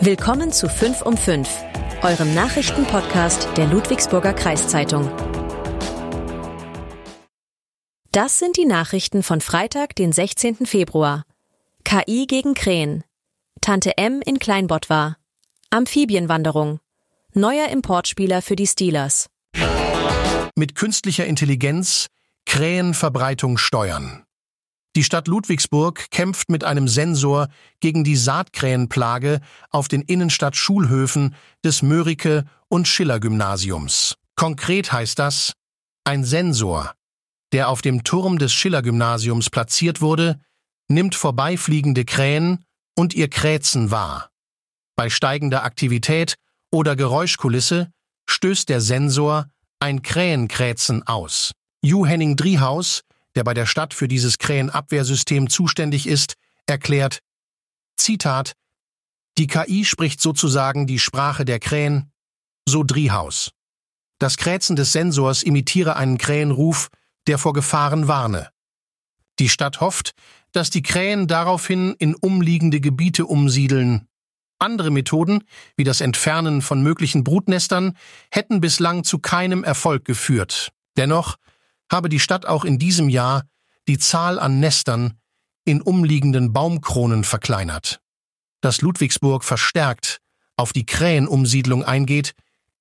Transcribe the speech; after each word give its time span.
Willkommen 0.00 0.50
zu 0.50 0.68
5 0.68 1.02
um 1.02 1.16
5, 1.16 1.48
eurem 2.02 2.34
Nachrichtenpodcast 2.34 3.48
der 3.56 3.66
Ludwigsburger 3.66 4.32
Kreiszeitung. 4.32 5.10
Das 8.10 8.38
sind 8.38 8.56
die 8.56 8.64
Nachrichten 8.64 9.22
von 9.22 9.40
Freitag, 9.40 9.94
den 9.94 10.12
16. 10.12 10.66
Februar. 10.66 11.24
KI 11.84 12.26
gegen 12.26 12.54
Krähen. 12.54 13.04
Tante 13.60 13.96
M 13.96 14.20
in 14.24 14.38
Kleinbott 14.38 14.90
war. 14.90 15.18
Amphibienwanderung. 15.70 16.80
Neuer 17.34 17.68
Importspieler 17.68 18.42
für 18.42 18.56
die 18.56 18.66
Steelers. 18.66 19.28
Mit 20.56 20.74
künstlicher 20.74 21.26
Intelligenz 21.26 22.08
Krähenverbreitung 22.46 23.56
steuern. 23.56 24.24
Die 24.94 25.04
Stadt 25.04 25.26
Ludwigsburg 25.26 26.10
kämpft 26.10 26.50
mit 26.50 26.64
einem 26.64 26.86
Sensor 26.86 27.48
gegen 27.80 28.04
die 28.04 28.16
Saatkrähenplage 28.16 29.40
auf 29.70 29.88
den 29.88 30.02
Innenstadt-Schulhöfen 30.02 31.34
des 31.64 31.82
Mörike- 31.82 32.44
und 32.68 32.86
Schiller-Gymnasiums. 32.86 34.16
Konkret 34.36 34.92
heißt 34.92 35.18
das, 35.18 35.54
ein 36.04 36.24
Sensor, 36.24 36.92
der 37.52 37.68
auf 37.68 37.80
dem 37.80 38.04
Turm 38.04 38.38
des 38.38 38.52
Schiller-Gymnasiums 38.52 39.48
platziert 39.48 40.02
wurde, 40.02 40.40
nimmt 40.88 41.14
vorbeifliegende 41.14 42.04
Krähen 42.04 42.64
und 42.94 43.14
ihr 43.14 43.28
Kräzen 43.28 43.90
wahr. 43.90 44.30
Bei 44.94 45.08
steigender 45.08 45.64
Aktivität 45.64 46.34
oder 46.70 46.96
Geräuschkulisse 46.96 47.90
stößt 48.28 48.68
der 48.68 48.82
Sensor 48.82 49.46
ein 49.80 50.02
Krähenkräzen 50.02 51.06
aus. 51.06 51.52
Ju 51.82 52.06
Henning 52.06 52.36
Driehaus, 52.36 53.02
der 53.34 53.44
bei 53.44 53.54
der 53.54 53.66
Stadt 53.66 53.94
für 53.94 54.08
dieses 54.08 54.38
Krähenabwehrsystem 54.38 55.48
zuständig 55.48 56.06
ist, 56.06 56.34
erklärt, 56.66 57.20
Zitat, 57.96 58.54
die 59.38 59.46
KI 59.46 59.84
spricht 59.84 60.20
sozusagen 60.20 60.86
die 60.86 60.98
Sprache 60.98 61.44
der 61.44 61.58
Krähen, 61.58 62.12
so 62.66 62.84
Driehaus. 62.84 63.52
Das 64.18 64.36
Kräzen 64.36 64.76
des 64.76 64.92
Sensors 64.92 65.42
imitiere 65.42 65.96
einen 65.96 66.18
Krähenruf, 66.18 66.88
der 67.26 67.38
vor 67.38 67.52
Gefahren 67.52 68.08
warne. 68.08 68.50
Die 69.38 69.48
Stadt 69.48 69.80
hofft, 69.80 70.12
dass 70.52 70.70
die 70.70 70.82
Krähen 70.82 71.26
daraufhin 71.26 71.94
in 71.98 72.14
umliegende 72.14 72.80
Gebiete 72.80 73.26
umsiedeln. 73.26 74.06
Andere 74.58 74.90
Methoden, 74.90 75.42
wie 75.76 75.84
das 75.84 76.00
Entfernen 76.00 76.62
von 76.62 76.82
möglichen 76.82 77.24
Brutnestern, 77.24 77.96
hätten 78.30 78.60
bislang 78.60 79.02
zu 79.02 79.18
keinem 79.18 79.64
Erfolg 79.64 80.04
geführt. 80.04 80.72
Dennoch 80.96 81.36
habe 81.92 82.08
die 82.08 82.20
Stadt 82.20 82.46
auch 82.46 82.64
in 82.64 82.78
diesem 82.78 83.08
Jahr 83.08 83.44
die 83.88 83.98
Zahl 83.98 84.38
an 84.38 84.60
Nestern 84.60 85.18
in 85.64 85.80
umliegenden 85.80 86.52
Baumkronen 86.52 87.24
verkleinert. 87.24 88.00
Dass 88.60 88.80
Ludwigsburg 88.80 89.44
verstärkt 89.44 90.18
auf 90.56 90.72
die 90.72 90.86
Krähenumsiedlung 90.86 91.84
eingeht, 91.84 92.34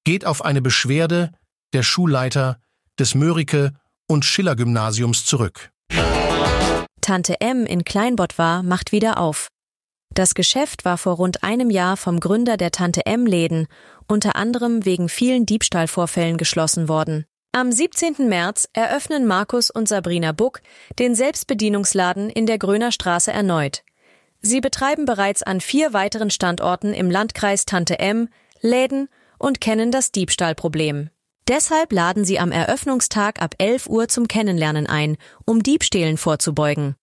geht 0.04 0.26
auf 0.26 0.44
eine 0.44 0.62
Beschwerde 0.62 1.32
der 1.74 1.84
Schulleiter 1.84 2.60
des 3.00 3.16
Mörike- 3.16 3.74
und 4.08 4.26
Schiller-Gymnasiums 4.26 5.26
zurück. 5.26 5.72
Tante 7.02 7.42
M 7.42 7.66
in 7.66 7.84
Kleinbott 7.84 8.38
war, 8.38 8.64
macht 8.64 8.92
wieder 8.92 9.18
auf. 9.18 9.48
Das 10.14 10.34
Geschäft 10.36 10.86
war 10.86 10.98
vor 10.98 11.16
rund 11.16 11.44
einem 11.44 11.70
Jahr 11.70 11.98
vom 11.98 12.20
Gründer 12.20 12.58
der 12.58 12.72
Tante 12.72 13.06
M 13.06 13.26
Läden 13.26 13.68
unter 14.08 14.36
anderem 14.36 14.84
wegen 14.86 15.08
vielen 15.08 15.46
Diebstahlvorfällen 15.46 16.38
geschlossen 16.38 16.90
worden. 16.90 17.26
Am 17.54 17.70
17. 17.70 18.30
März 18.30 18.70
eröffnen 18.72 19.28
Markus 19.28 19.70
und 19.70 19.90
Sabrina 19.90 20.32
Buck 20.32 20.62
den 21.00 21.16
Selbstbedienungsladen 21.16 22.30
in 22.30 22.46
der 22.46 22.58
Gröner 22.58 22.94
Straße 22.94 23.30
erneut. 23.30 23.84
Sie 24.40 24.62
betreiben 24.62 25.04
bereits 25.04 25.44
an 25.44 25.60
vier 25.60 25.92
weiteren 25.92 26.30
Standorten 26.30 26.94
im 26.94 27.12
Landkreis 27.12 27.66
Tante 27.66 28.00
M 28.00 28.30
Läden 28.62 29.10
und 29.38 29.60
kennen 29.60 29.92
das 29.92 30.14
Diebstahlproblem. 30.14 31.10
Deshalb 31.50 31.92
laden 31.92 32.24
sie 32.24 32.40
am 32.40 32.54
Eröffnungstag 32.54 33.42
ab 33.42 33.56
11 33.58 33.88
Uhr 33.88 34.08
zum 34.08 34.30
Kennenlernen 34.30 34.88
ein, 34.88 35.18
um 35.44 35.62
Diebstählen 35.62 36.16
vorzubeugen. 36.16 36.96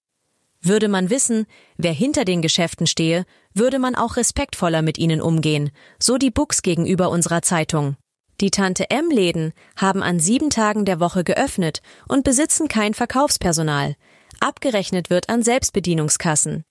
Würde 0.62 0.88
man 0.88 1.10
wissen, 1.10 1.44
wer 1.76 1.92
hinter 1.92 2.24
den 2.24 2.40
Geschäften 2.40 2.86
stehe, 2.86 3.26
würde 3.52 3.78
man 3.78 3.94
auch 3.94 4.16
respektvoller 4.16 4.80
mit 4.80 4.96
ihnen 4.96 5.20
umgehen, 5.20 5.72
so 5.98 6.16
die 6.16 6.30
Bucks 6.30 6.62
gegenüber 6.62 7.10
unserer 7.10 7.42
Zeitung. 7.42 7.98
Die 8.40 8.52
Tante 8.52 8.88
M-Läden 8.88 9.52
haben 9.76 10.00
an 10.00 10.20
sieben 10.20 10.48
Tagen 10.48 10.84
der 10.84 11.00
Woche 11.00 11.24
geöffnet 11.24 11.82
und 12.06 12.22
besitzen 12.22 12.68
kein 12.68 12.94
Verkaufspersonal. 12.94 13.96
Abgerechnet 14.38 15.10
wird 15.10 15.28
an 15.28 15.42
Selbstbedienungskassen. 15.42 16.62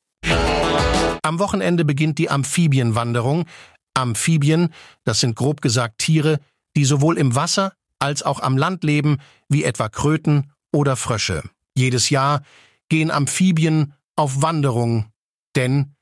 Am 1.24 1.40
Wochenende 1.40 1.84
beginnt 1.84 2.20
die 2.20 2.30
Amphibienwanderung. 2.30 3.46
Amphibien, 3.94 4.74
das 5.04 5.20
sind 5.20 5.36
grob 5.36 5.62
gesagt 5.62 5.98
Tiere, 5.98 6.40
die 6.78 6.86
sowohl 6.86 7.18
im 7.18 7.36
Wasser 7.36 7.74
als 8.00 8.24
auch 8.24 8.40
am 8.40 8.58
Land 8.58 8.86
leben, 8.86 9.18
wie 9.50 9.66
etwa 9.66 9.90
Kröten 9.90 10.54
oder 10.72 10.96
Frösche. 10.96 11.44
Jedes 11.76 12.10
Jahr 12.10 12.44
gehen 12.88 13.12
Amphibien 13.12 13.94
auf 14.16 14.42
Wanderung, 14.42 15.12
denn 15.58 15.96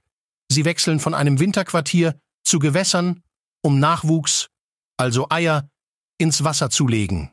sie 0.51 0.63
wechseln 0.63 0.99
von 0.99 1.15
einem 1.15 1.39
Winterquartier 1.39 2.19
zu 2.43 2.59
Gewässern, 2.59 3.23
um 3.63 3.79
Nachwuchs 3.79 4.49
also 4.97 5.27
Eier, 5.29 5.69
ins 6.17 6.43
Wasser 6.43 6.69
zu 6.69 6.87
legen. 6.87 7.31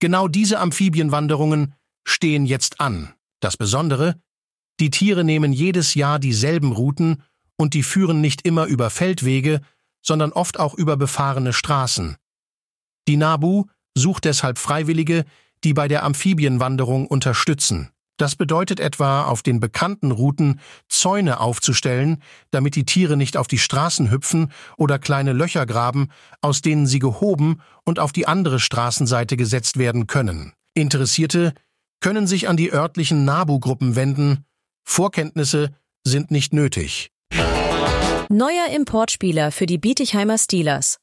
Genau 0.00 0.28
diese 0.28 0.60
Amphibienwanderungen 0.60 1.74
stehen 2.06 2.46
jetzt 2.46 2.80
an. 2.80 3.14
Das 3.40 3.56
Besondere, 3.56 4.20
die 4.80 4.90
Tiere 4.90 5.24
nehmen 5.24 5.52
jedes 5.52 5.94
Jahr 5.94 6.18
dieselben 6.18 6.72
Routen 6.72 7.22
und 7.56 7.74
die 7.74 7.82
führen 7.82 8.20
nicht 8.20 8.42
immer 8.46 8.66
über 8.66 8.90
Feldwege, 8.90 9.60
sondern 10.02 10.32
oft 10.32 10.60
auch 10.60 10.74
über 10.74 10.96
befahrene 10.96 11.52
Straßen. 11.52 12.16
Die 13.08 13.16
NABU 13.16 13.66
sucht 13.96 14.24
deshalb 14.24 14.58
Freiwillige, 14.58 15.24
die 15.64 15.74
bei 15.74 15.88
der 15.88 16.04
Amphibienwanderung 16.04 17.06
unterstützen. 17.06 17.90
Das 18.18 18.34
bedeutet 18.34 18.80
etwa, 18.80 19.24
auf 19.24 19.42
den 19.42 19.60
bekannten 19.60 20.10
Routen 20.10 20.60
Zäune 20.88 21.40
aufzustellen, 21.40 22.20
damit 22.50 22.74
die 22.74 22.84
Tiere 22.84 23.16
nicht 23.16 23.36
auf 23.36 23.46
die 23.46 23.58
Straßen 23.58 24.10
hüpfen 24.10 24.52
oder 24.76 24.98
kleine 24.98 25.32
Löcher 25.32 25.64
graben, 25.66 26.08
aus 26.40 26.60
denen 26.60 26.86
sie 26.86 26.98
gehoben 26.98 27.62
und 27.84 28.00
auf 28.00 28.12
die 28.12 28.26
andere 28.26 28.58
Straßenseite 28.58 29.36
gesetzt 29.36 29.78
werden 29.78 30.08
können. 30.08 30.52
Interessierte 30.74 31.54
können 32.00 32.26
sich 32.26 32.48
an 32.48 32.56
die 32.56 32.72
örtlichen 32.72 33.24
NABU-Gruppen 33.24 33.94
wenden. 33.94 34.44
Vorkenntnisse 34.84 35.70
sind 36.04 36.30
nicht 36.32 36.52
nötig. 36.52 37.10
Neuer 38.28 38.66
Importspieler 38.74 39.52
für 39.52 39.66
die 39.66 39.78
Bietigheimer 39.78 40.38
Steelers. 40.38 40.98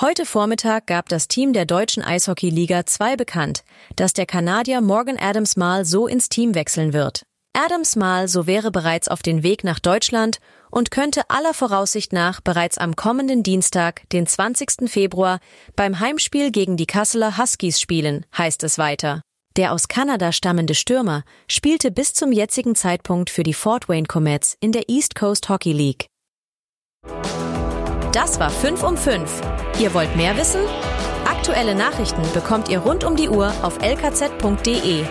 Heute 0.00 0.26
Vormittag 0.26 0.86
gab 0.86 1.08
das 1.08 1.26
Team 1.26 1.52
der 1.52 1.66
deutschen 1.66 2.04
Eishockeyliga 2.04 2.86
2 2.86 3.16
bekannt, 3.16 3.64
dass 3.96 4.12
der 4.12 4.26
Kanadier 4.26 4.80
Morgan 4.80 5.18
Adams 5.18 5.56
Mal 5.56 5.84
so 5.84 6.06
ins 6.06 6.28
Team 6.28 6.54
wechseln 6.54 6.92
wird. 6.92 7.24
Adams 7.52 7.96
Mal 7.96 8.28
so 8.28 8.46
wäre 8.46 8.70
bereits 8.70 9.08
auf 9.08 9.22
den 9.22 9.42
Weg 9.42 9.64
nach 9.64 9.80
Deutschland 9.80 10.38
und 10.70 10.92
könnte 10.92 11.22
aller 11.30 11.52
Voraussicht 11.52 12.12
nach 12.12 12.40
bereits 12.40 12.78
am 12.78 12.94
kommenden 12.94 13.42
Dienstag, 13.42 14.08
den 14.10 14.28
20. 14.28 14.88
Februar, 14.88 15.40
beim 15.74 15.98
Heimspiel 15.98 16.52
gegen 16.52 16.76
die 16.76 16.86
Kasseler 16.86 17.36
Huskies 17.36 17.80
spielen, 17.80 18.24
heißt 18.36 18.62
es 18.62 18.78
weiter. 18.78 19.22
Der 19.56 19.72
aus 19.72 19.88
Kanada 19.88 20.30
stammende 20.30 20.76
Stürmer 20.76 21.24
spielte 21.48 21.90
bis 21.90 22.14
zum 22.14 22.30
jetzigen 22.30 22.76
Zeitpunkt 22.76 23.30
für 23.30 23.42
die 23.42 23.52
Fort 23.52 23.88
Wayne 23.88 24.06
Comets 24.06 24.56
in 24.60 24.70
der 24.70 24.88
East 24.88 25.16
Coast 25.16 25.48
Hockey 25.48 25.72
League. 25.72 26.06
Das 28.12 28.38
war 28.38 28.50
5 28.50 28.82
um 28.84 28.96
5. 28.96 29.42
Ihr 29.78 29.94
wollt 29.94 30.16
mehr 30.16 30.36
wissen? 30.36 30.60
Aktuelle 31.24 31.74
Nachrichten 31.74 32.22
bekommt 32.34 32.68
ihr 32.68 32.80
rund 32.80 33.04
um 33.04 33.14
die 33.14 33.28
Uhr 33.28 33.52
auf 33.62 33.78
lkz.de 33.80 35.04